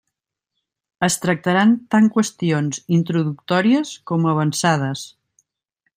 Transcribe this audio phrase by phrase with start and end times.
[1.07, 5.05] Es tractaran tant qüestions introductòries com avançades.